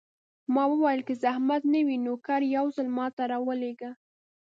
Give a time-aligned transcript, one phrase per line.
[0.53, 3.91] ما وویل: که زحمت نه وي، نوکر یو ځل ما ته راولېږه.